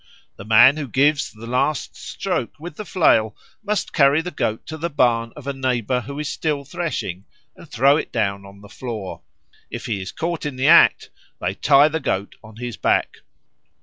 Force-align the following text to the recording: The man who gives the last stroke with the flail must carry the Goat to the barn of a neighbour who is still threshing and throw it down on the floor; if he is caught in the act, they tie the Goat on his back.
The 0.35 0.45
man 0.45 0.77
who 0.77 0.87
gives 0.87 1.31
the 1.31 1.45
last 1.45 1.95
stroke 1.95 2.53
with 2.59 2.75
the 2.75 2.85
flail 2.85 3.35
must 3.63 3.93
carry 3.93 4.23
the 4.23 4.31
Goat 4.31 4.65
to 4.65 4.75
the 4.79 4.89
barn 4.89 5.31
of 5.35 5.45
a 5.45 5.53
neighbour 5.53 6.01
who 6.01 6.17
is 6.17 6.27
still 6.27 6.65
threshing 6.65 7.25
and 7.55 7.69
throw 7.69 7.97
it 7.97 8.11
down 8.11 8.43
on 8.43 8.61
the 8.61 8.67
floor; 8.67 9.21
if 9.69 9.85
he 9.85 10.01
is 10.01 10.11
caught 10.11 10.43
in 10.43 10.55
the 10.55 10.65
act, 10.67 11.11
they 11.39 11.53
tie 11.53 11.87
the 11.87 11.99
Goat 11.99 12.33
on 12.43 12.55
his 12.55 12.77
back. 12.77 13.17